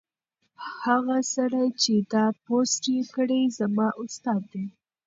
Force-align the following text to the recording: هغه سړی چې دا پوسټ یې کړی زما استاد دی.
هغه 0.83 1.17
سړی 1.33 1.67
چې 1.81 1.93
دا 2.13 2.25
پوسټ 2.45 2.83
یې 2.95 3.01
کړی 3.15 3.41
زما 3.59 3.87
استاد 4.01 4.41
دی. 4.53 4.65